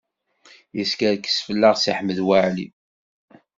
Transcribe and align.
Yeskerkes 0.77 1.37
fell-aɣ 1.45 1.75
Si 1.77 1.91
Ḥmed 1.97 2.19
Waɛli. 2.27 2.67